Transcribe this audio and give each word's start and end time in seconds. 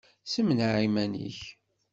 Ssemneɛ 0.25 0.71
iman-nnek! 0.87 1.39